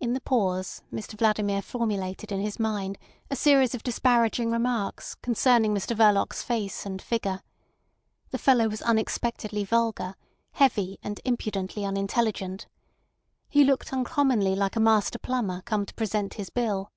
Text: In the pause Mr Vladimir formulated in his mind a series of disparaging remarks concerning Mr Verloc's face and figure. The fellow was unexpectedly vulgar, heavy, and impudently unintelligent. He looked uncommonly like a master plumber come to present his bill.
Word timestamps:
In 0.00 0.12
the 0.12 0.20
pause 0.20 0.82
Mr 0.92 1.16
Vladimir 1.16 1.62
formulated 1.62 2.32
in 2.32 2.40
his 2.40 2.58
mind 2.58 2.98
a 3.30 3.36
series 3.36 3.76
of 3.76 3.84
disparaging 3.84 4.50
remarks 4.50 5.14
concerning 5.14 5.72
Mr 5.72 5.96
Verloc's 5.96 6.42
face 6.42 6.84
and 6.84 7.00
figure. 7.00 7.42
The 8.32 8.38
fellow 8.38 8.66
was 8.68 8.82
unexpectedly 8.82 9.62
vulgar, 9.62 10.16
heavy, 10.54 10.98
and 11.04 11.20
impudently 11.24 11.84
unintelligent. 11.84 12.66
He 13.48 13.62
looked 13.62 13.92
uncommonly 13.92 14.56
like 14.56 14.74
a 14.74 14.80
master 14.80 15.20
plumber 15.20 15.62
come 15.64 15.86
to 15.86 15.94
present 15.94 16.34
his 16.34 16.50
bill. 16.50 16.90